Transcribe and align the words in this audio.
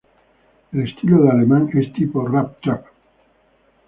El 0.73 0.89
estilo 0.89 1.21
de 1.21 1.29
Alemán 1.29 1.69
es 1.75 1.93
tipo 1.93 2.25
Rap 2.27 2.59
Trap. 2.59 2.85